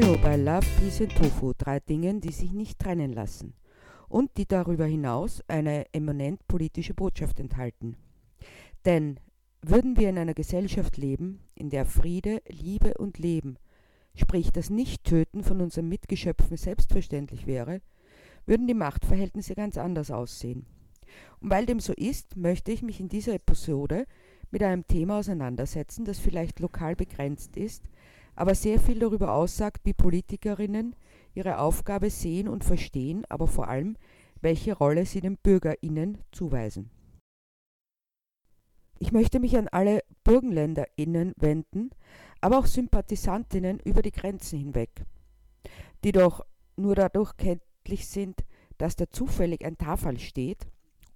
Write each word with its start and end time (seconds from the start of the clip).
Hallo 0.00 0.16
bei 0.22 0.36
Love, 0.36 0.66
Peace 0.78 1.02
and 1.02 1.14
Tofu, 1.14 1.52
drei 1.52 1.78
Dingen, 1.78 2.22
die 2.22 2.32
sich 2.32 2.52
nicht 2.52 2.78
trennen 2.78 3.12
lassen 3.12 3.52
und 4.08 4.30
die 4.38 4.46
darüber 4.46 4.86
hinaus 4.86 5.42
eine 5.46 5.92
eminent 5.92 6.46
politische 6.48 6.94
Botschaft 6.94 7.38
enthalten. 7.38 7.96
Denn 8.86 9.20
würden 9.60 9.98
wir 9.98 10.08
in 10.08 10.16
einer 10.16 10.32
Gesellschaft 10.32 10.96
leben, 10.96 11.40
in 11.54 11.68
der 11.68 11.84
Friede, 11.84 12.40
Liebe 12.48 12.94
und 12.94 13.18
Leben, 13.18 13.58
sprich 14.14 14.52
das 14.52 14.70
Nicht-Töten 14.70 15.44
von 15.44 15.60
unseren 15.60 15.88
Mitgeschöpfen 15.88 16.56
selbstverständlich 16.56 17.46
wäre, 17.46 17.82
würden 18.46 18.66
die 18.66 18.74
Machtverhältnisse 18.74 19.54
ganz 19.54 19.76
anders 19.76 20.10
aussehen. 20.10 20.64
Und 21.40 21.50
weil 21.50 21.66
dem 21.66 21.80
so 21.80 21.92
ist, 21.92 22.36
möchte 22.36 22.72
ich 22.72 22.80
mich 22.80 23.00
in 23.00 23.10
dieser 23.10 23.34
Episode 23.34 24.06
mit 24.50 24.62
einem 24.62 24.86
Thema 24.86 25.18
auseinandersetzen, 25.18 26.06
das 26.06 26.18
vielleicht 26.18 26.58
lokal 26.60 26.96
begrenzt 26.96 27.58
ist, 27.58 27.84
aber 28.34 28.54
sehr 28.54 28.80
viel 28.80 28.98
darüber 28.98 29.32
aussagt, 29.32 29.80
wie 29.84 29.92
Politikerinnen 29.92 30.96
ihre 31.34 31.58
Aufgabe 31.58 32.10
sehen 32.10 32.48
und 32.48 32.64
verstehen, 32.64 33.24
aber 33.28 33.46
vor 33.46 33.68
allem, 33.68 33.96
welche 34.40 34.76
Rolle 34.76 35.06
sie 35.06 35.20
den 35.20 35.36
Bürgerinnen 35.36 36.18
zuweisen. 36.32 36.90
Ich 38.98 39.12
möchte 39.12 39.40
mich 39.40 39.56
an 39.56 39.68
alle 39.68 40.02
Burgenländerinnen 40.24 41.32
wenden, 41.36 41.90
aber 42.40 42.58
auch 42.58 42.66
Sympathisantinnen 42.66 43.80
über 43.80 44.02
die 44.02 44.12
Grenzen 44.12 44.58
hinweg, 44.58 44.90
die 46.04 46.12
doch 46.12 46.44
nur 46.76 46.94
dadurch 46.94 47.36
kenntlich 47.36 48.08
sind, 48.08 48.44
dass 48.78 48.96
da 48.96 49.08
zufällig 49.10 49.64
ein 49.64 49.78
Tafel 49.78 50.18
steht, 50.18 50.66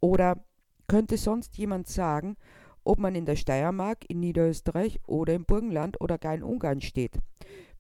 oder 0.01 0.45
könnte 0.87 1.17
sonst 1.17 1.57
jemand 1.57 1.89
sagen, 1.89 2.37
ob 2.85 2.99
man 2.99 3.15
in 3.15 3.27
der 3.27 3.37
Steiermark, 3.37 4.05
in 4.09 4.21
Niederösterreich 4.21 5.01
oder 5.07 5.35
im 5.35 5.45
Burgenland 5.45 6.01
oder 6.01 6.19
gar 6.19 6.35
in 6.35 6.43
Ungarn 6.43 6.81
steht, 6.81 7.19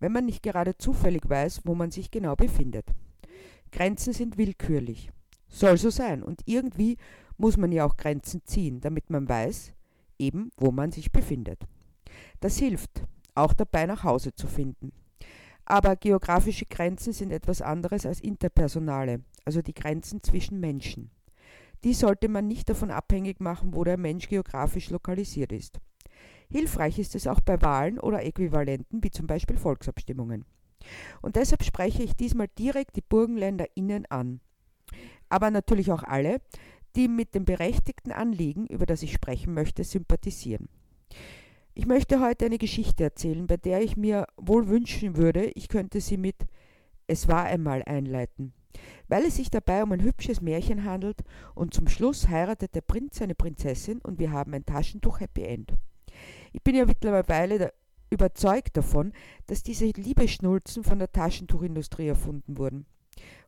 wenn 0.00 0.12
man 0.12 0.26
nicht 0.26 0.42
gerade 0.42 0.76
zufällig 0.76 1.28
weiß, 1.28 1.62
wo 1.64 1.74
man 1.74 1.90
sich 1.90 2.10
genau 2.10 2.34
befindet. 2.34 2.86
Grenzen 3.70 4.12
sind 4.12 4.38
willkürlich. 4.38 5.10
Soll 5.48 5.76
so 5.78 5.90
sein. 5.90 6.22
Und 6.22 6.42
irgendwie 6.46 6.96
muss 7.36 7.56
man 7.56 7.72
ja 7.72 7.84
auch 7.84 7.96
Grenzen 7.96 8.42
ziehen, 8.44 8.80
damit 8.80 9.10
man 9.10 9.28
weiß, 9.28 9.72
eben 10.18 10.50
wo 10.56 10.70
man 10.70 10.92
sich 10.92 11.12
befindet. 11.12 11.60
Das 12.40 12.58
hilft, 12.58 13.02
auch 13.34 13.52
dabei 13.52 13.86
nach 13.86 14.04
Hause 14.04 14.34
zu 14.34 14.46
finden. 14.46 14.92
Aber 15.64 15.96
geografische 15.96 16.66
Grenzen 16.66 17.12
sind 17.12 17.30
etwas 17.30 17.62
anderes 17.62 18.04
als 18.04 18.20
interpersonale, 18.20 19.22
also 19.44 19.62
die 19.62 19.74
Grenzen 19.74 20.22
zwischen 20.22 20.60
Menschen. 20.60 21.10
Die 21.84 21.92
sollte 21.92 22.28
man 22.28 22.48
nicht 22.48 22.70
davon 22.70 22.90
abhängig 22.90 23.40
machen, 23.40 23.74
wo 23.74 23.84
der 23.84 23.98
Mensch 23.98 24.28
geografisch 24.28 24.88
lokalisiert 24.88 25.52
ist. 25.52 25.80
Hilfreich 26.50 26.98
ist 26.98 27.14
es 27.14 27.26
auch 27.26 27.40
bei 27.40 27.60
Wahlen 27.60 27.98
oder 27.98 28.24
Äquivalenten, 28.24 29.04
wie 29.04 29.10
zum 29.10 29.26
Beispiel 29.26 29.58
Volksabstimmungen. 29.58 30.46
Und 31.20 31.36
deshalb 31.36 31.62
spreche 31.62 32.02
ich 32.02 32.14
diesmal 32.14 32.48
direkt 32.58 32.96
die 32.96 33.02
BurgenländerInnen 33.02 34.06
an. 34.06 34.40
Aber 35.28 35.50
natürlich 35.50 35.92
auch 35.92 36.02
alle, 36.02 36.40
die 36.96 37.08
mit 37.08 37.34
dem 37.34 37.44
berechtigten 37.44 38.12
Anliegen, 38.12 38.66
über 38.66 38.86
das 38.86 39.02
ich 39.02 39.12
sprechen 39.12 39.52
möchte, 39.52 39.84
sympathisieren. 39.84 40.68
Ich 41.74 41.86
möchte 41.86 42.20
heute 42.20 42.46
eine 42.46 42.58
Geschichte 42.58 43.04
erzählen, 43.04 43.46
bei 43.46 43.56
der 43.56 43.82
ich 43.82 43.96
mir 43.96 44.26
wohl 44.36 44.68
wünschen 44.68 45.16
würde, 45.16 45.46
ich 45.54 45.68
könnte 45.68 46.00
sie 46.00 46.16
mit 46.16 46.46
Es 47.08 47.28
war 47.28 47.44
einmal 47.44 47.82
einleiten 47.82 48.54
weil 49.08 49.24
es 49.24 49.36
sich 49.36 49.50
dabei 49.50 49.82
um 49.82 49.92
ein 49.92 50.02
hübsches 50.02 50.40
Märchen 50.40 50.84
handelt 50.84 51.22
und 51.54 51.74
zum 51.74 51.88
Schluss 51.88 52.28
heiratet 52.28 52.74
der 52.74 52.80
Prinz 52.80 53.18
seine 53.18 53.34
Prinzessin 53.34 53.98
und 54.00 54.18
wir 54.18 54.32
haben 54.32 54.54
ein 54.54 54.66
Taschentuch-Happy 54.66 55.42
End. 55.42 55.74
Ich 56.52 56.62
bin 56.62 56.74
ja 56.74 56.86
mittlerweile 56.86 57.72
überzeugt 58.10 58.76
davon, 58.76 59.12
dass 59.46 59.62
diese 59.62 59.86
Liebeschnulzen 59.86 60.84
von 60.84 60.98
der 60.98 61.12
Taschentuchindustrie 61.12 62.08
erfunden 62.08 62.58
wurden, 62.58 62.86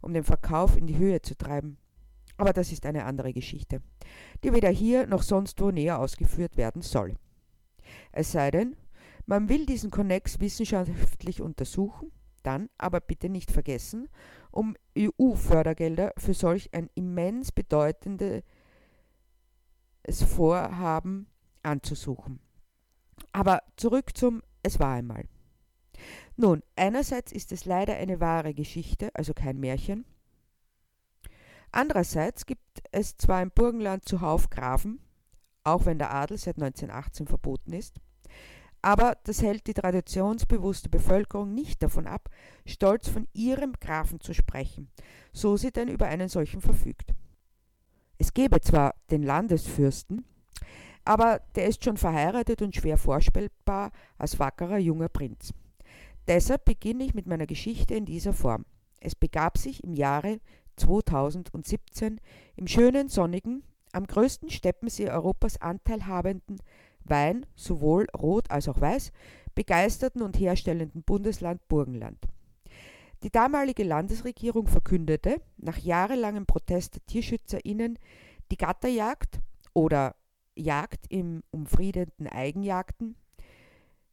um 0.02 0.12
den 0.12 0.24
Verkauf 0.24 0.76
in 0.76 0.86
die 0.86 0.98
Höhe 0.98 1.22
zu 1.22 1.36
treiben. 1.36 1.78
Aber 2.36 2.52
das 2.52 2.72
ist 2.72 2.84
eine 2.84 3.04
andere 3.04 3.32
Geschichte, 3.32 3.80
die 4.44 4.52
weder 4.52 4.68
hier 4.68 5.06
noch 5.06 5.22
sonst 5.22 5.60
wo 5.60 5.70
näher 5.70 5.98
ausgeführt 5.98 6.56
werden 6.56 6.82
soll. 6.82 7.14
Es 8.12 8.32
sei 8.32 8.50
denn, 8.50 8.76
man 9.24 9.48
will 9.48 9.64
diesen 9.64 9.90
Konnex 9.90 10.40
wissenschaftlich 10.40 11.40
untersuchen 11.40 12.12
dann 12.46 12.70
aber 12.78 13.00
bitte 13.00 13.28
nicht 13.28 13.50
vergessen, 13.50 14.08
um 14.56 14.76
EU-Fördergelder 14.98 16.12
für 16.16 16.34
solch 16.34 16.72
ein 16.72 16.88
immens 16.94 17.52
bedeutendes 17.52 18.42
Vorhaben 20.26 21.26
anzusuchen. 21.62 22.40
Aber 23.32 23.62
zurück 23.76 24.16
zum 24.16 24.42
Es 24.62 24.80
war 24.80 24.94
einmal. 24.94 25.28
Nun, 26.36 26.62
einerseits 26.74 27.32
ist 27.32 27.52
es 27.52 27.64
leider 27.64 27.94
eine 27.96 28.20
wahre 28.20 28.54
Geschichte, 28.54 29.10
also 29.14 29.32
kein 29.32 29.58
Märchen. 29.58 30.04
Andererseits 31.70 32.46
gibt 32.46 32.82
es 32.92 33.16
zwar 33.16 33.42
im 33.42 33.50
Burgenland 33.50 34.08
zuhauf 34.08 34.50
Grafen, 34.50 35.00
auch 35.64 35.84
wenn 35.84 35.98
der 35.98 36.12
Adel 36.12 36.38
seit 36.38 36.56
1918 36.56 37.26
verboten 37.26 37.72
ist, 37.72 38.00
aber 38.86 39.16
das 39.24 39.42
hält 39.42 39.66
die 39.66 39.74
traditionsbewusste 39.74 40.88
Bevölkerung 40.88 41.52
nicht 41.52 41.82
davon 41.82 42.06
ab, 42.06 42.30
stolz 42.64 43.08
von 43.08 43.26
ihrem 43.32 43.72
Grafen 43.80 44.20
zu 44.20 44.32
sprechen, 44.32 44.92
so 45.32 45.56
sie 45.56 45.72
denn 45.72 45.88
über 45.88 46.06
einen 46.06 46.28
solchen 46.28 46.60
verfügt. 46.60 47.12
Es 48.16 48.32
gäbe 48.32 48.60
zwar 48.60 48.94
den 49.10 49.24
Landesfürsten, 49.24 50.24
aber 51.04 51.40
der 51.56 51.66
ist 51.66 51.82
schon 51.82 51.96
verheiratet 51.96 52.62
und 52.62 52.76
schwer 52.76 52.96
vorstellbar 52.96 53.90
als 54.18 54.38
wackerer 54.38 54.78
junger 54.78 55.08
Prinz. 55.08 55.52
Deshalb 56.28 56.64
beginne 56.64 57.02
ich 57.02 57.14
mit 57.14 57.26
meiner 57.26 57.48
Geschichte 57.48 57.96
in 57.96 58.04
dieser 58.04 58.34
Form. 58.34 58.66
Es 59.00 59.16
begab 59.16 59.58
sich 59.58 59.82
im 59.82 59.94
Jahre 59.94 60.38
2017 60.76 62.20
im 62.54 62.68
schönen, 62.68 63.08
sonnigen, 63.08 63.64
am 63.90 64.06
größten 64.06 64.48
Steppensee 64.48 65.10
Europas 65.10 65.60
anteilhabenden 65.60 66.60
Wein, 67.08 67.46
sowohl 67.54 68.06
rot 68.16 68.50
als 68.50 68.68
auch 68.68 68.80
weiß, 68.80 69.12
begeisterten 69.54 70.22
und 70.22 70.38
herstellenden 70.38 71.02
Bundesland 71.02 71.66
Burgenland. 71.68 72.18
Die 73.22 73.30
damalige 73.30 73.84
Landesregierung 73.84 74.66
verkündete, 74.66 75.40
nach 75.56 75.78
jahrelangem 75.78 76.46
Protest 76.46 76.96
der 76.96 77.06
TierschützerInnen, 77.06 77.98
die 78.50 78.56
Gatterjagd 78.56 79.40
oder 79.72 80.14
Jagd 80.54 81.06
im 81.08 81.42
umfriedenden 81.50 82.28
Eigenjagden, 82.28 83.16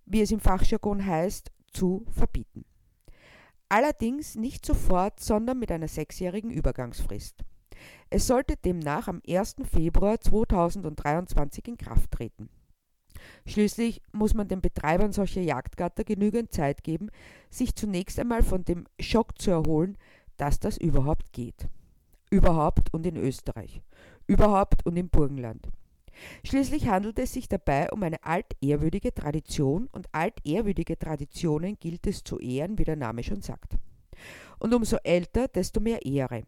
wie 0.06 0.22
es 0.22 0.32
im 0.32 0.40
Fachjargon 0.40 1.06
heißt, 1.06 1.52
zu 1.72 2.06
verbieten. 2.12 2.66
Allerdings 3.70 4.36
nicht 4.36 4.66
sofort, 4.66 5.20
sondern 5.20 5.60
mit 5.60 5.72
einer 5.72 5.88
sechsjährigen 5.88 6.52
Übergangsfrist. 6.52 7.44
Es 8.10 8.28
sollte 8.28 8.56
demnach 8.56 9.08
am 9.08 9.22
1. 9.28 9.56
Februar 9.64 10.20
2023 10.20 11.68
in 11.70 11.78
Kraft 11.78 12.12
treten. 12.12 12.50
Schließlich 13.46 14.02
muss 14.12 14.34
man 14.34 14.48
den 14.48 14.62
Betreibern 14.62 15.12
solcher 15.12 15.42
Jagdgatter 15.42 16.04
genügend 16.04 16.54
Zeit 16.54 16.84
geben, 16.84 17.10
sich 17.50 17.76
zunächst 17.76 18.20
einmal 18.20 18.44
von 18.44 18.64
dem 18.64 18.86
Schock 19.00 19.40
zu 19.42 19.52
erholen, 19.52 19.98
dass 20.38 20.60
das 20.60 20.78
überhaupt 20.78 21.34
geht. 21.34 21.68
Überhaupt 22.30 22.94
und 22.94 23.06
in 23.06 23.18
Österreich. 23.18 23.82
Überhaupt 24.28 24.86
und 24.86 24.98
im 24.98 25.10
Burgenland. 25.10 25.68
Schließlich 26.44 26.88
handelt 26.88 27.20
es 27.20 27.34
sich 27.34 27.48
dabei 27.48 27.92
um 27.92 28.02
eine 28.04 28.24
altehrwürdige 28.24 29.14
Tradition 29.14 29.88
und 29.92 30.08
altehrwürdige 30.14 30.98
Traditionen 30.98 31.78
gilt 31.80 32.08
es 32.08 32.24
zu 32.24 32.40
ehren, 32.40 32.78
wie 32.78 32.84
der 32.86 32.96
Name 32.96 33.24
schon 33.24 33.42
sagt. 33.42 33.78
Und 34.60 34.74
umso 34.74 34.98
älter, 35.04 35.48
desto 35.48 35.80
mehr 35.80 36.06
Ehre. 36.06 36.44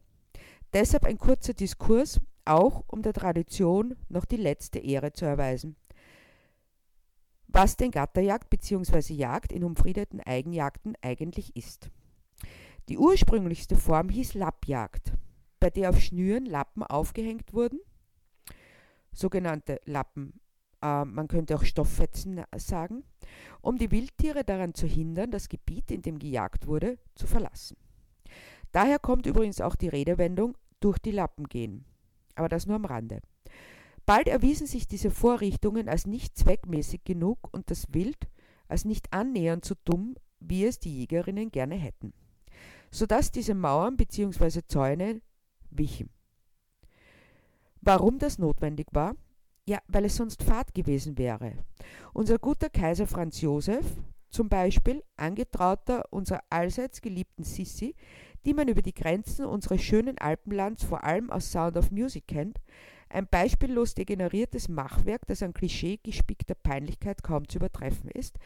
Deshalb 0.74 1.03
ein 1.06 1.18
kurzer 1.18 1.53
Diskurs, 1.53 2.22
auch 2.46 2.84
um 2.88 3.02
der 3.02 3.13
Tradition 3.13 3.95
noch 4.07 4.25
die 4.25 4.38
letzte 4.38 4.80
Ehre 4.80 5.13
zu 5.13 5.25
erweisen 5.25 5.75
was 7.56 7.78
denn 7.78 7.90
Gatterjagd 7.90 8.50
bzw. 8.50 9.13
Jagd 9.13 9.54
in 9.54 9.63
umfriedeten 9.63 10.19
Eigenjagden 10.19 10.98
eigentlich 11.02 11.56
ist. 11.56 11.90
Die 12.90 12.98
ursprünglichste 12.98 13.78
Form 13.78 14.10
hieß 14.10 14.34
Lappjagd, 14.34 15.13
bei 15.62 15.69
der 15.69 15.90
auf 15.90 16.02
Schnüren 16.02 16.46
Lappen 16.46 16.84
aufgehängt 16.84 17.54
wurden, 17.54 17.80
sogenannte 19.13 19.80
Lappen, 19.86 20.42
äh, 20.81 21.06
man 21.06 21.30
könnte 21.30 21.56
auch 21.56 21.63
Stofffetzen 21.63 22.44
sagen, 22.57 23.06
um 23.62 23.78
die 23.78 23.90
Wildtiere 23.90 24.44
daran 24.44 24.74
zu 24.74 24.86
hindern, 24.86 25.31
das 25.31 25.48
Gebiet, 25.48 25.92
in 25.92 26.02
dem 26.02 26.19
gejagt 26.19 26.68
wurde, 26.68 26.98
zu 27.16 27.25
verlassen. 27.25 27.78
Daher 28.74 29.00
kommt 29.00 29.25
übrigens 29.25 29.62
auch 29.62 29.78
die 29.78 29.88
Redewendung 29.88 30.57
durch 30.81 31.00
die 31.00 31.12
Lappen 31.12 31.48
gehen, 31.48 31.86
aber 32.36 32.50
das 32.50 32.66
nur 32.66 32.75
am 32.75 32.84
Rande. 32.84 33.22
Bald 34.06 34.28
erwiesen 34.28 34.68
sich 34.68 34.88
diese 34.88 35.10
Vorrichtungen 35.10 35.90
als 35.90 36.06
nicht 36.06 36.38
zweckmäßig 36.38 37.04
genug 37.04 37.50
und 37.52 37.72
das 37.72 37.94
Wild 37.94 38.28
als 38.68 38.86
nicht 38.86 39.12
annähernd 39.12 39.66
so 39.66 39.75
dumm, 39.84 40.16
wie 40.40 40.66
es 40.66 40.80
die 40.80 40.96
Jägerinnen 41.00 41.52
gerne 41.52 41.75
hätten, 41.75 42.13
sodass 42.92 43.31
diese 43.31 43.56
Mauern 43.56 43.98
bzw. 43.98 44.62
Zäune 44.68 45.22
wichen. 45.72 46.10
Warum 47.81 48.19
das 48.19 48.40
notwendig 48.40 48.88
war? 48.92 49.16
Ja, 49.68 49.80
weil 49.88 50.06
es 50.06 50.16
sonst 50.16 50.44
Fahrt 50.44 50.74
gewesen 50.74 51.18
wäre. 51.18 51.54
Unser 52.13 52.38
guter 52.38 52.69
Kaiser 52.69 53.07
Franz 53.07 53.42
Josef, 53.42 53.86
zum 54.30 54.50
Beispiel 54.50 55.04
angetrauter 55.18 56.04
unserer 56.12 56.44
allseits 56.50 57.02
geliebten 57.02 57.44
Sissi, 57.44 57.96
die 58.46 58.54
man 58.54 58.68
über 58.68 58.81
die 58.81 58.94
Grenzen 58.94 59.46
unseres 59.46 59.81
schönen 59.81 60.18
Alpenlands 60.19 60.84
vor 60.84 61.04
allem 61.04 61.31
aus 61.31 61.52
Sound 61.52 61.78
of 61.78 61.90
Music 61.90 62.28
kennt, 62.28 62.60
ein 63.10 63.28
beispiellos 63.28 63.94
degeneriertes 63.94 64.68
Machwerk, 64.68 65.25
das 65.28 65.44
an 65.44 65.54
Klischee 65.54 66.00
gespickter 66.02 66.56
Peinlichkeit 66.56 67.24
kaum 67.24 67.48
zu 67.48 67.60
übertreffen 67.60 68.10
ist, 68.10 68.38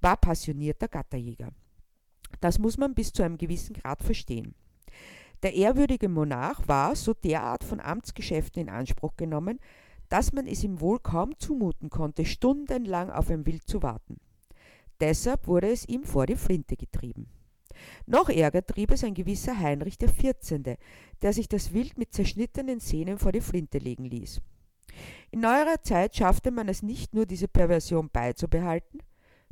war 0.00 0.16
passionierter 0.16 0.88
Gatterjäger. 0.88 1.50
Das 2.40 2.58
muss 2.58 2.78
man 2.78 2.94
bis 2.94 3.12
zu 3.12 3.22
einem 3.22 3.38
gewissen 3.38 3.74
Grad 3.74 4.02
verstehen. 4.02 4.54
Der 5.42 5.54
ehrwürdige 5.54 6.08
Monarch 6.08 6.66
war 6.66 6.96
so 6.96 7.12
derart 7.12 7.64
von 7.64 7.80
Amtsgeschäften 7.80 8.62
in 8.62 8.68
Anspruch 8.70 9.16
genommen, 9.16 9.60
dass 10.08 10.32
man 10.32 10.46
es 10.46 10.64
ihm 10.64 10.80
wohl 10.80 11.00
kaum 11.00 11.36
zumuten 11.38 11.90
konnte, 11.90 12.24
stundenlang 12.24 13.10
auf 13.10 13.30
ein 13.30 13.46
Wild 13.46 13.66
zu 13.66 13.82
warten. 13.82 14.18
Deshalb 15.00 15.46
wurde 15.46 15.70
es 15.70 15.88
ihm 15.88 16.04
vor 16.04 16.26
die 16.26 16.36
Flinte 16.36 16.76
getrieben. 16.76 17.28
Noch 18.06 18.28
ärger 18.28 18.64
trieb 18.64 18.90
es 18.90 19.04
ein 19.04 19.14
gewisser 19.14 19.58
Heinrich 19.58 19.98
der 19.98 20.10
XIV., 20.10 20.76
der 21.22 21.32
sich 21.32 21.48
das 21.48 21.72
Wild 21.72 21.98
mit 21.98 22.12
zerschnittenen 22.12 22.80
Sehnen 22.80 23.18
vor 23.18 23.32
die 23.32 23.40
Flinte 23.40 23.78
legen 23.78 24.04
ließ. 24.04 24.40
In 25.30 25.40
neuerer 25.40 25.82
Zeit 25.82 26.16
schaffte 26.16 26.50
man 26.50 26.68
es 26.68 26.82
nicht 26.82 27.14
nur, 27.14 27.26
diese 27.26 27.48
Perversion 27.48 28.10
beizubehalten, 28.10 29.00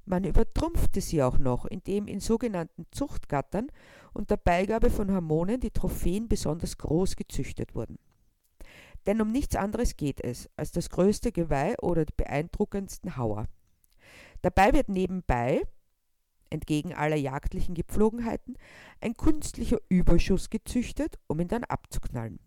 man 0.05 0.25
übertrumpfte 0.25 1.00
sie 1.00 1.23
auch 1.23 1.38
noch, 1.38 1.64
indem 1.64 2.08
in 2.08 2.20
sogenannten 2.20 2.87
Zuchtgattern 2.90 3.69
unter 4.12 4.37
Beigabe 4.37 4.90
von 4.90 5.12
Hormonen 5.12 5.61
die 5.61 5.70
Trophäen 5.70 6.28
besonders 6.28 6.76
groß 6.76 7.17
gezüchtet 7.17 7.75
wurden. 7.75 7.99
Denn 9.06 9.20
um 9.20 9.31
nichts 9.31 9.56
anderes 9.56 9.96
geht 9.96 10.20
es 10.23 10.49
als 10.56 10.73
das 10.73 10.90
größte 10.90 11.32
Geweih 11.32 11.76
oder 11.81 12.05
die 12.05 12.14
beeindruckendsten 12.17 13.17
Hauer. 13.17 13.46
Dabei 14.43 14.73
wird 14.73 14.88
nebenbei, 14.88 15.62
entgegen 16.52 16.94
aller 16.94 17.16
jagdlichen 17.16 17.75
Gepflogenheiten, 17.75 18.56
ein 19.00 19.14
künstlicher 19.14 19.78
Überschuss 19.88 20.50
gezüchtet, 20.50 21.19
um 21.26 21.40
ihn 21.40 21.49
dann 21.49 21.64
abzuknallen. 21.64 22.38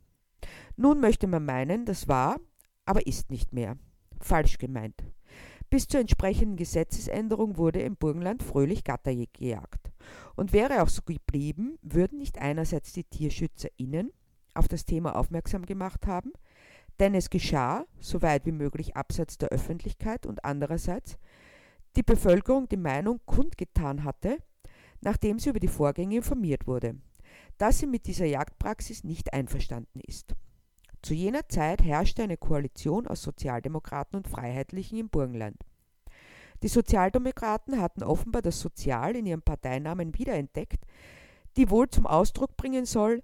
Nun 0.77 0.99
möchte 0.99 1.27
man 1.27 1.45
meinen, 1.45 1.85
das 1.85 2.07
war, 2.07 2.39
aber 2.85 3.07
ist 3.07 3.31
nicht 3.31 3.53
mehr. 3.53 3.77
Falsch 4.19 4.57
gemeint. 4.57 5.03
Bis 5.69 5.87
zur 5.87 5.99
entsprechenden 5.99 6.55
Gesetzesänderung 6.55 7.57
wurde 7.57 7.81
im 7.81 7.95
Burgenland 7.95 8.43
fröhlich 8.43 8.83
Gatter 8.83 9.13
gejagt. 9.15 9.91
Und 10.35 10.53
wäre 10.53 10.83
auch 10.83 10.89
so 10.89 11.01
geblieben, 11.01 11.77
würden 11.81 12.19
nicht 12.19 12.37
einerseits 12.37 12.93
die 12.93 13.03
TierschützerInnen 13.03 14.11
auf 14.53 14.67
das 14.67 14.85
Thema 14.85 15.15
aufmerksam 15.15 15.65
gemacht 15.65 16.07
haben, 16.07 16.31
denn 16.99 17.13
es 17.13 17.29
geschah, 17.29 17.85
so 17.99 18.21
weit 18.21 18.45
wie 18.45 18.51
möglich 18.51 18.95
abseits 18.95 19.37
der 19.37 19.49
Öffentlichkeit 19.49 20.25
und 20.25 20.45
andererseits 20.45 21.17
die 21.95 22.03
Bevölkerung 22.03 22.67
die 22.67 22.77
Meinung 22.77 23.19
kundgetan 23.25 24.03
hatte, 24.03 24.37
nachdem 25.01 25.39
sie 25.39 25.49
über 25.49 25.59
die 25.59 25.67
Vorgänge 25.67 26.17
informiert 26.17 26.67
wurde, 26.67 26.95
dass 27.57 27.79
sie 27.79 27.87
mit 27.87 28.07
dieser 28.07 28.25
Jagdpraxis 28.25 29.03
nicht 29.03 29.33
einverstanden 29.33 30.01
ist. 30.05 30.35
Zu 31.01 31.13
jener 31.13 31.47
Zeit 31.47 31.83
herrschte 31.83 32.23
eine 32.23 32.37
Koalition 32.37 33.07
aus 33.07 33.21
Sozialdemokraten 33.21 34.17
und 34.17 34.27
Freiheitlichen 34.27 34.97
im 34.97 35.09
Burgenland. 35.09 35.57
Die 36.63 36.67
Sozialdemokraten 36.67 37.79
hatten 37.79 38.03
offenbar 38.03 38.41
das 38.41 38.59
Sozial 38.59 39.15
in 39.15 39.25
ihrem 39.25 39.41
Parteinamen 39.41 40.17
wiederentdeckt, 40.17 40.83
die 41.57 41.69
wohl 41.69 41.89
zum 41.89 42.07
Ausdruck 42.07 42.57
bringen 42.57 42.85
soll, 42.85 43.21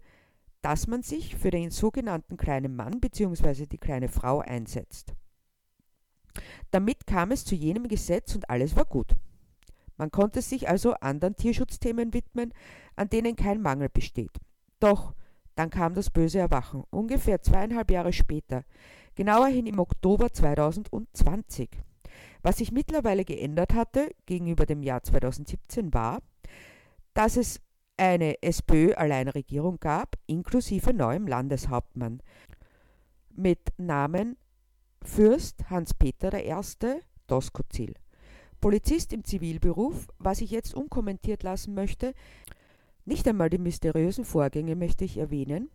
dass 0.61 0.85
man 0.85 1.01
sich 1.01 1.35
für 1.35 1.49
den 1.49 1.71
sogenannten 1.71 2.37
kleinen 2.37 2.75
Mann 2.75 2.99
bzw. 2.99 3.65
die 3.65 3.79
kleine 3.79 4.09
Frau 4.09 4.39
einsetzt. 4.39 5.13
Damit 6.71 7.07
kam 7.07 7.31
es 7.31 7.45
zu 7.45 7.55
jenem 7.55 7.87
Gesetz 7.87 8.35
und 8.35 8.49
alles 8.49 8.75
war 8.75 8.85
gut. 8.85 9.15
Man 9.97 10.11
konnte 10.11 10.41
sich 10.41 10.67
also 10.67 10.93
anderen 10.95 11.35
Tierschutzthemen 11.35 12.13
widmen, 12.13 12.53
an 12.95 13.09
denen 13.09 13.35
kein 13.35 13.61
Mangel 13.61 13.89
besteht. 13.89 14.39
Doch 14.79 15.13
dann 15.55 15.69
kam 15.69 15.93
das 15.93 16.09
böse 16.09 16.39
Erwachen, 16.39 16.83
ungefähr 16.89 17.41
zweieinhalb 17.41 17.91
Jahre 17.91 18.13
später, 18.13 18.63
genauerhin 19.15 19.67
im 19.67 19.79
Oktober 19.79 20.31
2020. 20.31 21.69
Was 22.41 22.57
sich 22.57 22.71
mittlerweile 22.71 23.25
geändert 23.25 23.73
hatte 23.73 24.11
gegenüber 24.25 24.65
dem 24.65 24.81
Jahr 24.81 25.03
2017 25.03 25.93
war, 25.93 26.21
dass 27.13 27.37
es 27.37 27.61
eine 27.97 28.41
SPÖ-Alleinregierung 28.41 29.79
gab, 29.79 30.15
inklusive 30.25 30.93
neuem 30.93 31.27
Landeshauptmann, 31.27 32.23
mit 33.29 33.59
Namen 33.77 34.37
Fürst 35.03 35.69
Hans-Peter 35.69 36.33
I. 36.33 36.55
Doskozil. 37.27 37.95
Polizist 38.59 39.13
im 39.13 39.23
Zivilberuf, 39.23 40.07
was 40.19 40.41
ich 40.41 40.51
jetzt 40.51 40.75
unkommentiert 40.75 41.43
lassen 41.43 41.73
möchte, 41.73 42.13
nicht 43.05 43.27
einmal 43.27 43.49
die 43.49 43.57
mysteriösen 43.57 44.25
Vorgänge 44.25 44.75
möchte 44.75 45.03
ich 45.03 45.17
erwähnen, 45.17 45.71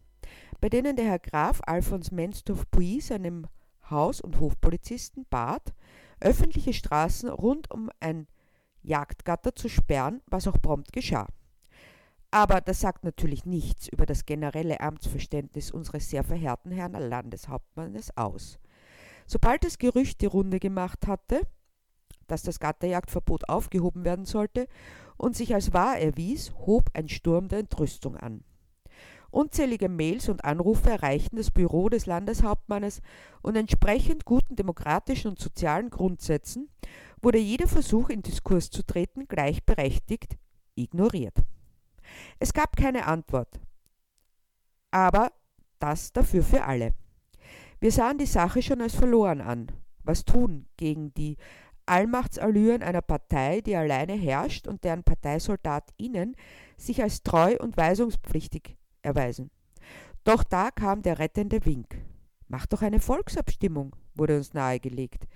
bei 0.61 0.69
denen 0.69 0.95
der 0.95 1.07
Herr 1.07 1.19
Graf 1.19 1.61
Alfons 1.67 2.13
Menstorf-Puy 2.13 3.01
seinem 3.01 3.47
Haus- 3.91 4.21
und 4.21 4.39
Hofpolizisten 4.39 5.27
bat, 5.29 5.75
öffentliche 6.21 6.73
Straßen 6.73 7.29
rund 7.29 7.71
um 7.71 7.91
ein 8.01 8.29
Jagdgatter 8.83 9.55
zu 9.57 9.69
sperren, 9.69 10.23
was 10.27 10.47
auch 10.47 10.61
prompt 10.63 10.93
geschah. 10.93 11.27
Aber 12.31 12.61
das 12.61 12.81
sagt 12.81 13.05
natürlich 13.05 13.45
nichts 13.45 13.89
über 13.89 14.07
das 14.07 14.27
generelle 14.27 14.81
Amtsverständnis 14.81 15.71
unseres 15.71 16.11
sehr 16.11 16.23
verehrten 16.23 16.71
Herrn 16.71 16.93
Landeshauptmannes 16.93 18.17
aus. 18.17 18.59
Sobald 19.27 19.65
das 19.65 19.79
Gerücht 19.79 20.21
die 20.21 20.27
Runde 20.27 20.61
gemacht 20.61 21.07
hatte, 21.07 21.41
dass 22.27 22.43
das 22.43 22.61
Gatterjagdverbot 22.61 23.49
aufgehoben 23.49 24.05
werden 24.05 24.25
sollte 24.25 24.69
und 25.17 25.37
sich 25.37 25.55
als 25.55 25.73
wahr 25.73 25.99
erwies, 25.99 26.53
hob 26.67 26.91
ein 26.95 27.09
Sturm 27.09 27.49
der 27.49 27.61
Entrüstung 27.61 28.17
an. 28.17 28.45
Unzählige 29.31 29.89
Mails 29.89 30.29
und 30.29 30.45
Anrufe 30.45 30.89
erreichten 30.91 31.37
das 31.37 31.51
Büro 31.51 31.89
des 31.89 32.07
Landeshauptmannes 32.07 33.03
und 33.43 33.57
entsprechend 33.57 34.25
guten 34.25 34.57
demokratischen 34.57 35.29
und 35.29 35.39
sozialen 35.39 35.91
Grundsätzen 35.91 36.69
wurde 37.21 37.39
jeder 37.39 37.69
Versuch, 37.69 38.09
in 38.09 38.23
Diskurs 38.23 38.71
zu 38.71 38.83
treten, 38.83 39.27
gleichberechtigt 39.27 40.39
ignoriert. 40.75 41.37
Es 42.39 42.53
gab 42.53 42.77
keine 42.77 43.07
Antwort, 43.07 43.61
aber 44.91 45.33
das 45.81 46.13
dafür 46.13 46.43
für 46.43 46.65
alle. 46.65 46.95
Wir 47.81 47.93
sahen 47.93 48.19
die 48.19 48.27
Sache 48.27 48.63
schon 48.63 48.81
als 48.81 48.95
verloren 48.95 49.41
an. 49.41 49.73
Was 50.03 50.25
tun 50.25 50.67
gegen 50.77 51.13
die 51.15 51.37
Allmachtsallüren 51.87 52.83
einer 52.83 53.03
Partei, 53.03 53.61
die 53.61 53.77
alleine 53.77 54.15
herrscht 54.15 54.67
und 54.67 54.83
deren 54.83 55.05
ParteisoldatInnen 55.05 56.37
sich 56.77 57.03
als 57.03 57.23
treu 57.23 57.57
und 57.59 57.77
weisungspflichtig 57.77 58.77
erweisen. 59.03 59.51
Doch 60.25 60.43
da 60.43 60.73
kam 60.73 61.03
der 61.03 61.21
rettende 61.21 61.65
Wink. 61.65 61.97
Mach 62.49 62.67
doch 62.67 62.83
eine 62.83 63.01
Volksabstimmung, 63.01 63.95
wurde 64.15 64.37
uns 64.37 64.53
nahegelegt. 64.53 65.29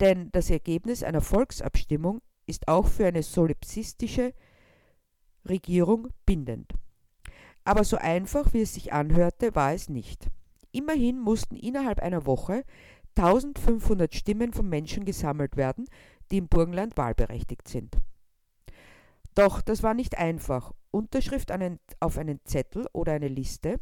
Denn 0.00 0.30
das 0.32 0.50
Ergebnis 0.50 1.04
einer 1.04 1.20
Volksabstimmung 1.20 2.20
ist 2.46 2.66
auch 2.66 2.88
für 2.88 3.06
eine 3.06 3.22
solipsistische 3.22 4.34
Regierung 5.48 6.08
bindend. 6.26 6.72
Aber 7.64 7.84
so 7.84 7.96
einfach, 7.96 8.52
wie 8.52 8.62
es 8.62 8.74
sich 8.74 8.92
anhörte, 8.92 9.54
war 9.54 9.72
es 9.72 9.88
nicht. 9.88 10.28
Immerhin 10.72 11.20
mussten 11.20 11.54
innerhalb 11.56 12.00
einer 12.00 12.26
Woche 12.26 12.64
1500 13.16 14.14
Stimmen 14.14 14.52
von 14.52 14.68
Menschen 14.68 15.04
gesammelt 15.04 15.56
werden, 15.56 15.86
die 16.30 16.38
im 16.38 16.48
Burgenland 16.48 16.96
wahlberechtigt 16.96 17.68
sind. 17.68 17.96
Doch 19.34 19.60
das 19.60 19.82
war 19.82 19.94
nicht 19.94 20.18
einfach. 20.18 20.72
Unterschrift 20.90 21.50
auf 22.00 22.18
einen 22.18 22.40
Zettel 22.44 22.86
oder 22.92 23.12
eine 23.12 23.28
Liste, 23.28 23.80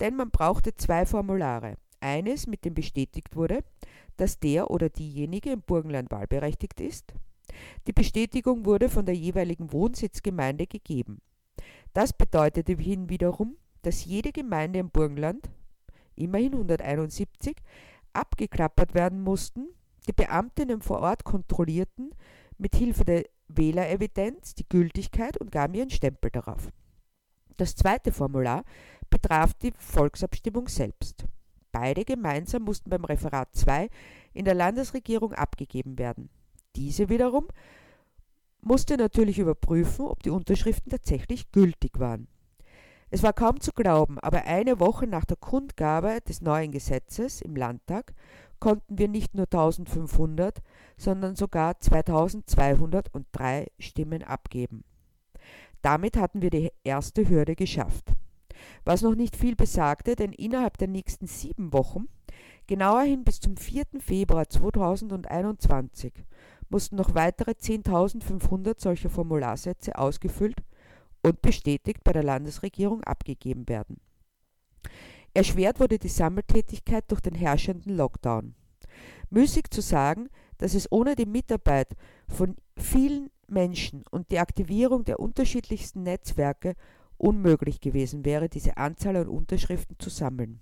denn 0.00 0.16
man 0.16 0.30
brauchte 0.30 0.74
zwei 0.74 1.06
Formulare. 1.06 1.76
Eines, 2.00 2.46
mit 2.46 2.66
dem 2.66 2.74
bestätigt 2.74 3.34
wurde, 3.34 3.60
dass 4.18 4.38
der 4.38 4.70
oder 4.70 4.90
diejenige 4.90 5.50
im 5.50 5.62
Burgenland 5.62 6.10
wahlberechtigt 6.10 6.80
ist. 6.80 7.14
Die 7.86 7.92
Bestätigung 7.92 8.66
wurde 8.66 8.88
von 8.88 9.06
der 9.06 9.14
jeweiligen 9.14 9.72
Wohnsitzgemeinde 9.72 10.66
gegeben. 10.66 11.20
Das 11.94 12.12
bedeutete 12.12 12.74
hin 12.74 13.08
wiederum, 13.08 13.56
dass 13.82 14.04
jede 14.04 14.32
Gemeinde 14.32 14.80
im 14.80 14.90
Burgenland, 14.90 15.48
immerhin 16.16 16.52
171, 16.52 17.56
abgeklappert 18.12 18.94
werden 18.94 19.22
mussten, 19.22 19.68
die 20.06 20.12
Beamtinnen 20.12 20.82
vor 20.82 21.00
Ort 21.00 21.24
kontrollierten 21.24 22.10
mit 22.58 22.76
Hilfe 22.76 23.04
der 23.04 23.24
Wählerevidenz 23.48 24.54
die 24.54 24.68
Gültigkeit 24.68 25.36
und 25.36 25.52
gaben 25.52 25.74
ihren 25.74 25.90
Stempel 25.90 26.30
darauf. 26.30 26.70
Das 27.56 27.76
zweite 27.76 28.12
Formular 28.12 28.64
betraf 29.10 29.54
die 29.54 29.72
Volksabstimmung 29.76 30.68
selbst. 30.68 31.24
Beide 31.72 32.04
gemeinsam 32.04 32.62
mussten 32.62 32.90
beim 32.90 33.04
Referat 33.04 33.54
2 33.54 33.88
in 34.32 34.44
der 34.44 34.54
Landesregierung 34.54 35.32
abgegeben 35.32 35.98
werden. 35.98 36.30
Diese 36.76 37.08
wiederum 37.08 37.48
musste 38.60 38.96
natürlich 38.96 39.38
überprüfen, 39.38 40.06
ob 40.06 40.22
die 40.22 40.30
Unterschriften 40.30 40.90
tatsächlich 40.90 41.52
gültig 41.52 41.98
waren. 41.98 42.28
Es 43.14 43.22
war 43.22 43.32
kaum 43.32 43.60
zu 43.60 43.70
glauben, 43.70 44.18
aber 44.18 44.42
eine 44.44 44.80
Woche 44.80 45.06
nach 45.06 45.24
der 45.24 45.36
Kundgabe 45.36 46.18
des 46.28 46.40
neuen 46.40 46.72
Gesetzes 46.72 47.42
im 47.42 47.54
Landtag 47.54 48.12
konnten 48.58 48.98
wir 48.98 49.06
nicht 49.06 49.36
nur 49.36 49.44
1500, 49.44 50.60
sondern 50.96 51.36
sogar 51.36 51.78
2203 51.78 53.68
Stimmen 53.78 54.24
abgeben. 54.24 54.82
Damit 55.80 56.16
hatten 56.16 56.42
wir 56.42 56.50
die 56.50 56.72
erste 56.82 57.28
Hürde 57.28 57.54
geschafft. 57.54 58.14
Was 58.84 59.02
noch 59.02 59.14
nicht 59.14 59.36
viel 59.36 59.54
besagte, 59.54 60.16
denn 60.16 60.32
innerhalb 60.32 60.76
der 60.78 60.88
nächsten 60.88 61.28
sieben 61.28 61.72
Wochen, 61.72 62.08
genauerhin 62.66 63.22
bis 63.22 63.38
zum 63.38 63.56
4. 63.56 63.84
Februar 64.00 64.48
2021, 64.48 66.14
mussten 66.68 66.96
noch 66.96 67.14
weitere 67.14 67.52
10.500 67.52 68.80
solcher 68.80 69.08
Formularsätze 69.08 69.96
ausgefüllt 69.96 70.56
und 71.24 71.40
bestätigt 71.40 72.04
bei 72.04 72.12
der 72.12 72.22
Landesregierung 72.22 73.02
abgegeben 73.02 73.66
werden. 73.68 73.96
Erschwert 75.32 75.80
wurde 75.80 75.98
die 75.98 76.08
Sammeltätigkeit 76.08 77.04
durch 77.08 77.20
den 77.20 77.34
herrschenden 77.34 77.96
Lockdown. 77.96 78.54
Müßig 79.30 79.70
zu 79.70 79.80
sagen, 79.80 80.28
dass 80.58 80.74
es 80.74 80.92
ohne 80.92 81.16
die 81.16 81.26
Mitarbeit 81.26 81.96
von 82.28 82.56
vielen 82.76 83.30
Menschen 83.48 84.04
und 84.10 84.30
die 84.30 84.38
Aktivierung 84.38 85.04
der 85.04 85.18
unterschiedlichsten 85.18 86.02
Netzwerke 86.02 86.74
unmöglich 87.16 87.80
gewesen 87.80 88.24
wäre, 88.24 88.48
diese 88.48 88.76
Anzahl 88.76 89.16
an 89.16 89.28
Unterschriften 89.28 89.98
zu 89.98 90.10
sammeln. 90.10 90.60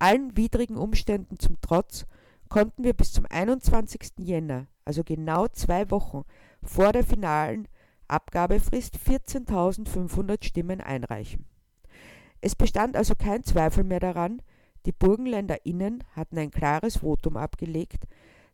Allen 0.00 0.36
widrigen 0.36 0.76
Umständen 0.76 1.38
zum 1.38 1.56
Trotz 1.60 2.04
konnten 2.48 2.82
wir 2.82 2.94
bis 2.94 3.12
zum 3.12 3.26
21. 3.30 4.12
Jänner, 4.18 4.66
also 4.84 5.04
genau 5.04 5.46
zwei 5.48 5.90
Wochen 5.90 6.24
vor 6.62 6.92
der 6.92 7.04
finalen 7.04 7.68
Abgabefrist, 8.10 8.96
14.500 8.96 10.44
Stimmen 10.44 10.80
einreichen. 10.80 11.46
Es 12.40 12.54
bestand 12.54 12.96
also 12.96 13.14
kein 13.14 13.44
Zweifel 13.44 13.84
mehr 13.84 14.00
daran, 14.00 14.42
die 14.86 14.92
BurgenländerInnen 14.92 16.04
hatten 16.12 16.38
ein 16.38 16.50
klares 16.50 16.98
Votum 16.98 17.36
abgelegt, 17.36 18.04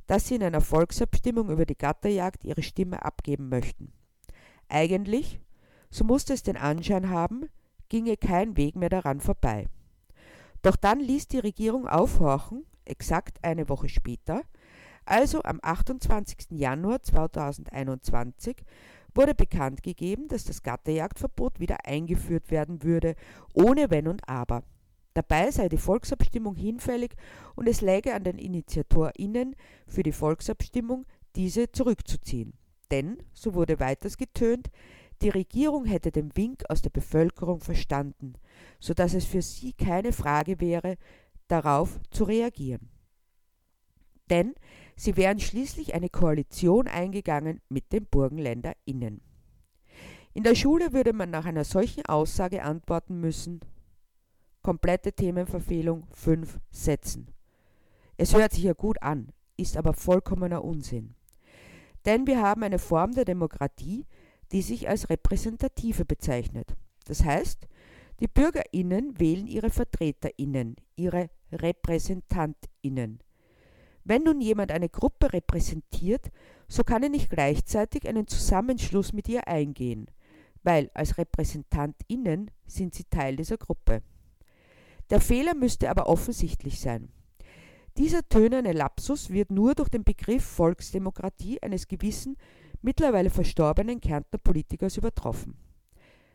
dass 0.06 0.26
sie 0.26 0.36
in 0.36 0.42
einer 0.42 0.60
Volksabstimmung 0.60 1.50
über 1.50 1.66
die 1.66 1.78
Gatterjagd 1.78 2.44
ihre 2.44 2.62
Stimme 2.62 3.04
abgeben 3.04 3.48
möchten. 3.48 3.92
Eigentlich, 4.68 5.40
so 5.90 6.04
musste 6.04 6.32
es 6.32 6.42
den 6.42 6.56
Anschein 6.56 7.10
haben, 7.10 7.48
ginge 7.88 8.16
kein 8.16 8.56
Weg 8.56 8.76
mehr 8.76 8.88
daran 8.88 9.20
vorbei. 9.20 9.68
Doch 10.62 10.76
dann 10.76 10.98
ließ 10.98 11.28
die 11.28 11.38
Regierung 11.38 11.86
aufhorchen, 11.86 12.64
exakt 12.84 13.38
eine 13.42 13.68
Woche 13.68 13.88
später, 13.88 14.42
also 15.04 15.42
am 15.44 15.60
28. 15.62 16.50
Januar 16.50 17.02
2021, 17.02 18.56
wurde 19.16 19.35
bekannt 19.35 19.82
gegeben, 19.82 20.28
dass 20.28 20.44
das 20.44 20.62
Gatterjagdverbot 20.62 21.61
wieder 21.61 21.87
eingeführt 21.87 22.50
werden 22.50 22.82
würde, 22.82 23.14
ohne 23.54 23.90
Wenn 23.90 24.08
und 24.08 24.28
Aber. 24.28 24.62
Dabei 25.14 25.50
sei 25.50 25.68
die 25.68 25.78
Volksabstimmung 25.78 26.56
hinfällig 26.56 27.14
und 27.54 27.68
es 27.68 27.80
läge 27.80 28.14
an 28.14 28.25
den 28.25 28.37
InitiatorInnen 28.38 29.56
für 29.87 30.02
die 30.02 30.12
Volksabstimmung, 30.12 31.06
diese 31.37 31.73
zurückzuziehen. 31.73 32.52
Denn, 32.90 33.23
so 33.32 33.54
wurde 33.54 33.80
weiters 33.80 34.18
getönt, 34.18 34.70
die 35.23 35.30
Regierung 35.30 35.87
hätte 35.87 36.12
den 36.12 36.37
Wink 36.37 36.64
aus 36.68 36.82
der 36.82 36.90
Bevölkerung 36.90 37.61
verstanden, 37.61 38.35
so 38.78 38.92
dass 38.92 39.14
es 39.14 39.25
für 39.25 39.40
sie 39.40 39.73
keine 39.73 40.12
Frage 40.12 40.61
wäre, 40.61 40.99
darauf 41.49 41.99
zu 42.11 42.25
reagieren. 42.25 42.90
Denn 44.30 44.54
sie 44.97 45.16
wären 45.16 45.40
schließlich 45.40 45.95
eine 45.95 46.09
Koalition 46.09 46.88
eingegangen 46.88 47.61
mit 47.68 47.92
den 47.92 48.06
BurgenländerInnen. 48.06 49.21
In 50.35 50.42
der 50.42 50.54
Schule 50.54 50.92
würde 50.92 51.12
man 51.12 51.30
nach 51.30 51.47
einer 51.47 51.64
solchen 51.64 52.04
Aussage 52.06 52.62
antworten 52.62 53.21
müssen, 53.21 53.61
komplette 54.62 55.12
Themenverfehlung, 55.12 56.06
fünf 56.11 56.59
Sätzen. 56.71 57.28
Es 58.16 58.35
hört 58.35 58.52
sich 58.52 58.64
ja 58.64 58.73
gut 58.73 59.00
an, 59.02 59.28
ist 59.56 59.76
aber 59.76 59.92
vollkommener 59.95 60.64
Unsinn. 60.64 61.14
Denn 62.04 62.26
wir 62.26 62.42
haben 62.42 62.62
eine 62.62 62.78
Form 62.78 63.12
der 63.12 63.25
Demokratie, 63.25 64.06
die 64.52 64.62
sich 64.62 64.88
als 64.88 65.09
repräsentative 65.11 66.04
bezeichnet. 66.04 66.76
Das 67.06 67.25
heißt, 67.25 67.66
die 68.21 68.28
Bürgerinnen 68.28 69.18
wählen 69.18 69.47
ihre 69.47 69.71
Vertreterinnen, 69.71 70.76
ihre 70.97 71.30
Repräsentantinnen. 71.52 73.21
Wenn 74.08 74.22
nun 74.22 74.40
jemand 74.40 74.70
eine 74.70 74.88
Gruppe 74.88 75.32
repräsentiert, 75.32 76.30
so 76.68 76.84
kann 76.84 77.02
er 77.02 77.08
nicht 77.08 77.28
gleichzeitig 77.28 78.08
einen 78.08 78.28
Zusammenschluss 78.28 79.12
mit 79.12 79.28
ihr 79.28 79.48
eingehen, 79.48 80.06
weil 80.62 80.92
als 80.94 81.18
Repräsentantinnen 81.18 82.52
sind 82.68 82.94
sie 82.94 83.02
Teil 83.10 83.34
dieser 83.34 83.56
Gruppe. 83.56 84.02
Der 85.10 85.20
Fehler 85.20 85.56
müsste 85.56 85.90
aber 85.90 86.06
offensichtlich 86.06 86.78
sein. 86.78 87.08
Dieser 87.98 88.28
tönerne 88.28 88.70
Lapsus 88.70 89.30
wird 89.30 89.50
nur 89.50 89.75
durch 89.75 89.88
den 89.88 90.04
Begriff 90.04 90.44
Volksdemokratie 90.44 91.60
eines 91.60 91.88
gewissen, 91.88 92.36
mittlerweile 92.82 93.30
verstorbenen 93.30 94.00
Kärntner 94.00 94.38
Politikers 94.38 94.98
übertroffen. 94.98 95.56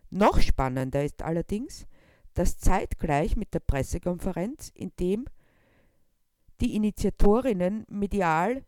Noch 0.09 0.41
spannender 0.41 1.05
ist 1.05 1.21
allerdings, 1.21 1.87
dass 2.33 2.57
zeitgleich 2.57 3.37
mit 3.37 3.53
der 3.53 3.59
Pressekonferenz, 3.61 4.73
in 4.75 4.91
dem 4.99 5.25
die 6.61 6.75
Initiatorinnen 6.75 7.85
medial 7.89 8.63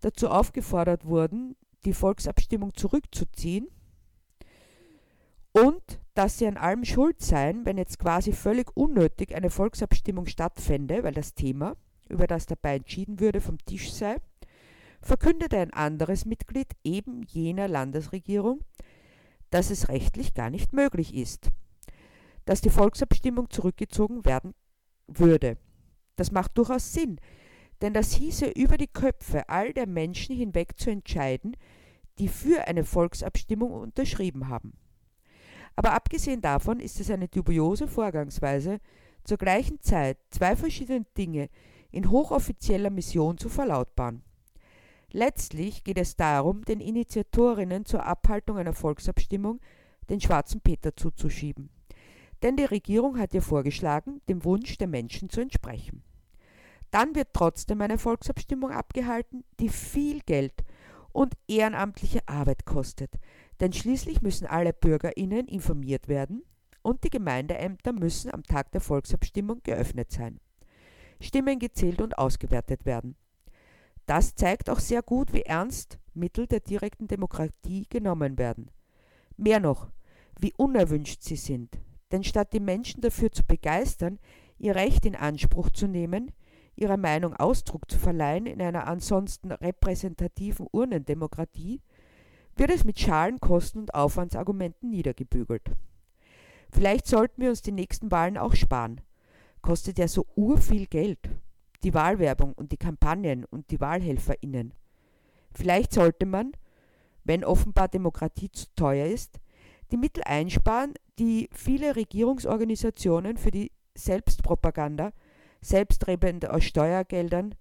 dazu 0.00 0.28
aufgefordert 0.28 1.06
wurden, 1.06 1.56
die 1.84 1.94
Volksabstimmung 1.94 2.74
zurückzuziehen, 2.74 3.68
und 5.52 6.00
dass 6.12 6.38
sie 6.38 6.46
an 6.46 6.58
allem 6.58 6.84
schuld 6.84 7.22
seien, 7.22 7.64
wenn 7.64 7.78
jetzt 7.78 7.98
quasi 7.98 8.32
völlig 8.32 8.76
unnötig 8.76 9.34
eine 9.34 9.48
Volksabstimmung 9.48 10.26
stattfände, 10.26 11.02
weil 11.02 11.14
das 11.14 11.32
Thema, 11.32 11.76
über 12.10 12.26
das 12.26 12.44
dabei 12.44 12.76
entschieden 12.76 13.20
würde, 13.20 13.40
vom 13.40 13.56
Tisch 13.64 13.90
sei, 13.90 14.16
verkündete 15.00 15.56
ein 15.58 15.72
anderes 15.72 16.26
Mitglied 16.26 16.68
eben 16.84 17.22
jener 17.22 17.68
Landesregierung, 17.68 18.60
dass 19.50 19.70
es 19.70 19.88
rechtlich 19.88 20.34
gar 20.34 20.50
nicht 20.50 20.74
möglich 20.74 21.14
ist, 21.14 21.50
dass 22.44 22.60
die 22.60 22.70
Volksabstimmung 22.70 23.48
zurückgezogen 23.48 24.26
werden 24.26 24.52
würde. 25.06 25.56
Das 26.16 26.32
macht 26.32 26.56
durchaus 26.58 26.92
Sinn, 26.92 27.20
denn 27.82 27.92
das 27.92 28.12
hieße 28.14 28.46
über 28.46 28.78
die 28.78 28.86
Köpfe 28.88 29.48
all 29.48 29.72
der 29.72 29.86
Menschen 29.86 30.34
hinweg 30.34 30.78
zu 30.78 30.90
entscheiden, 30.90 31.56
die 32.18 32.28
für 32.28 32.66
eine 32.66 32.84
Volksabstimmung 32.84 33.72
unterschrieben 33.72 34.48
haben. 34.48 34.72
Aber 35.76 35.92
abgesehen 35.92 36.40
davon 36.40 36.80
ist 36.80 37.00
es 37.00 37.10
eine 37.10 37.28
dubiose 37.28 37.86
Vorgangsweise, 37.86 38.78
zur 39.24 39.36
gleichen 39.36 39.80
Zeit 39.80 40.18
zwei 40.30 40.56
verschiedene 40.56 41.04
Dinge 41.18 41.50
in 41.90 42.10
hochoffizieller 42.10 42.90
Mission 42.90 43.36
zu 43.36 43.48
verlautbaren. 43.48 44.22
Letztlich 45.10 45.84
geht 45.84 45.98
es 45.98 46.16
darum, 46.16 46.64
den 46.64 46.80
Initiatorinnen 46.80 47.84
zur 47.84 48.04
Abhaltung 48.04 48.58
einer 48.58 48.72
Volksabstimmung 48.72 49.60
den 50.08 50.20
schwarzen 50.20 50.60
Peter 50.60 50.96
zuzuschieben. 50.96 51.70
Denn 52.42 52.56
die 52.56 52.64
Regierung 52.64 53.18
hat 53.18 53.32
ja 53.34 53.40
vorgeschlagen, 53.40 54.20
dem 54.28 54.44
Wunsch 54.44 54.76
der 54.78 54.88
Menschen 54.88 55.30
zu 55.30 55.40
entsprechen. 55.40 56.02
Dann 56.90 57.14
wird 57.14 57.28
trotzdem 57.32 57.80
eine 57.80 57.98
Volksabstimmung 57.98 58.70
abgehalten, 58.70 59.44
die 59.58 59.68
viel 59.68 60.20
Geld 60.20 60.64
und 61.12 61.34
ehrenamtliche 61.48 62.26
Arbeit 62.28 62.66
kostet, 62.66 63.14
denn 63.60 63.72
schließlich 63.72 64.22
müssen 64.22 64.46
alle 64.46 64.72
Bürgerinnen 64.72 65.48
informiert 65.48 66.08
werden 66.08 66.42
und 66.82 67.04
die 67.04 67.10
Gemeindeämter 67.10 67.92
müssen 67.92 68.32
am 68.32 68.42
Tag 68.42 68.70
der 68.72 68.80
Volksabstimmung 68.80 69.62
geöffnet 69.62 70.12
sein. 70.12 70.40
Stimmen 71.20 71.58
gezählt 71.58 72.00
und 72.00 72.18
ausgewertet 72.18 72.84
werden. 72.84 73.16
Das 74.06 74.34
zeigt 74.34 74.70
auch 74.70 74.78
sehr 74.78 75.02
gut, 75.02 75.32
wie 75.32 75.42
ernst 75.42 75.98
Mittel 76.14 76.46
der 76.46 76.60
direkten 76.60 77.08
Demokratie 77.08 77.86
genommen 77.90 78.38
werden. 78.38 78.70
Mehr 79.36 79.58
noch, 79.58 79.90
wie 80.38 80.52
unerwünscht 80.56 81.22
sie 81.22 81.36
sind. 81.36 81.78
Denn 82.12 82.24
statt 82.24 82.52
die 82.52 82.60
Menschen 82.60 83.00
dafür 83.00 83.32
zu 83.32 83.44
begeistern, 83.44 84.18
ihr 84.58 84.74
Recht 84.74 85.04
in 85.04 85.16
Anspruch 85.16 85.70
zu 85.70 85.86
nehmen, 85.86 86.32
ihrer 86.76 86.96
Meinung 86.96 87.34
Ausdruck 87.34 87.90
zu 87.90 87.98
verleihen 87.98 88.46
in 88.46 88.60
einer 88.62 88.86
ansonsten 88.86 89.50
repräsentativen 89.50 90.66
Urnendemokratie, 90.70 91.80
wird 92.56 92.70
es 92.70 92.84
mit 92.84 92.98
Schalen, 92.98 93.40
Kosten 93.40 93.80
und 93.80 93.94
Aufwandsargumenten 93.94 94.90
niedergebügelt. 94.90 95.70
Vielleicht 96.70 97.06
sollten 97.06 97.42
wir 97.42 97.50
uns 97.50 97.62
die 97.62 97.72
nächsten 97.72 98.10
Wahlen 98.10 98.38
auch 98.38 98.54
sparen. 98.54 99.00
Kostet 99.62 99.98
ja 99.98 100.08
so 100.08 100.26
urviel 100.36 100.86
Geld. 100.86 101.18
Die 101.82 101.94
Wahlwerbung 101.94 102.52
und 102.54 102.72
die 102.72 102.76
Kampagnen 102.76 103.44
und 103.44 103.70
die 103.70 103.80
WahlhelferInnen. 103.80 104.72
Vielleicht 105.52 105.92
sollte 105.92 106.26
man, 106.26 106.52
wenn 107.24 107.44
offenbar 107.44 107.88
Demokratie 107.88 108.50
zu 108.50 108.66
teuer 108.74 109.06
ist, 109.06 109.40
die 109.90 109.96
Mittel 109.96 110.22
einsparen, 110.24 110.94
die 111.18 111.48
viele 111.52 111.96
Regierungsorganisationen 111.96 113.36
für 113.36 113.50
die 113.50 113.72
Selbstpropaganda, 113.96 115.12
selbstrebend 115.60 116.48
aus 116.48 116.64
Steuergeldern 116.64 117.54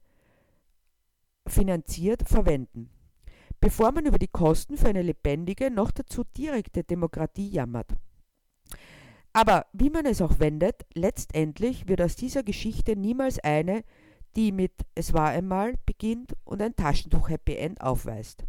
finanziert, 1.48 2.28
verwenden 2.28 2.90
bevor 3.66 3.92
man 3.92 4.06
über 4.06 4.20
die 4.20 4.28
Kosten 4.28 4.78
für 4.78 4.90
eine 4.90 5.02
lebendige, 5.02 5.72
noch 5.72 5.90
dazu 5.90 6.24
direkte 6.38 6.84
Demokratie 6.84 7.50
jammert. 7.50 7.96
Aber 9.34 9.66
wie 9.74 9.90
man 9.90 10.06
es 10.06 10.22
auch 10.22 10.40
wendet, 10.40 10.86
letztendlich 10.94 11.88
wird 11.88 12.02
aus 12.02 12.16
dieser 12.16 12.44
Geschichte 12.44 12.96
niemals 12.96 13.40
eine, 13.40 13.84
die 14.36 14.52
mit 14.52 14.72
Es 14.94 15.14
war 15.14 15.30
einmal 15.30 15.74
beginnt 15.86 16.36
und 16.44 16.62
ein 16.62 16.76
Taschentuch-Happy 16.76 17.56
End 17.56 17.82
aufweist. 17.82 18.46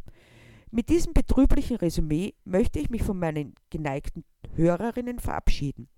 Mit 0.70 0.88
diesem 0.88 1.12
betrüblichen 1.12 1.76
Resümee 1.76 2.35
möchte 2.44 2.78
ich 2.78 2.90
mich 2.90 3.02
von 3.02 3.18
meinen 3.18 3.54
geneigten 3.70 4.25
Hörerinnen 4.54 5.20
verabschieden. 5.20 5.88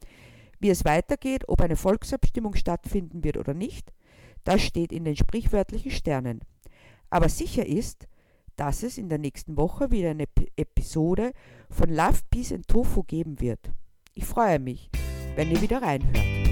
Wie 0.60 0.70
es 0.70 0.84
weitergeht, 0.84 1.44
ob 1.48 1.60
eine 1.60 1.76
Volksabstimmung 1.76 2.54
stattfinden 2.54 3.24
wird 3.24 3.36
oder 3.36 3.54
nicht, 3.54 3.92
das 4.44 4.62
steht 4.62 4.92
in 4.92 5.04
den 5.04 5.16
sprichwörtlichen 5.16 5.90
Sternen. 5.90 6.40
Aber 7.10 7.28
sicher 7.28 7.64
ist, 7.64 8.08
dass 8.56 8.82
es 8.82 8.98
in 8.98 9.08
der 9.08 9.18
nächsten 9.18 9.56
Woche 9.56 9.90
wieder 9.90 10.10
eine 10.10 10.24
Episode 10.56 11.32
von 11.70 11.88
Love, 11.88 12.20
Peace 12.30 12.52
and 12.52 12.66
Tofu 12.66 13.04
geben 13.04 13.40
wird. 13.40 13.70
Ich 14.14 14.24
freue 14.24 14.58
mich, 14.58 14.90
wenn 15.36 15.50
ihr 15.50 15.62
wieder 15.62 15.80
reinhört. 15.80 16.47